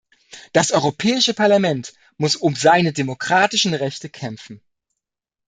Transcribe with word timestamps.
Das 0.51 0.71
Europäische 0.71 1.35
Parlament 1.35 1.93
muss 2.17 2.35
um 2.35 2.55
seine 2.55 2.91
demokratischen 2.91 3.75
Rechte 3.75 4.09
kämpfen. 4.09 4.59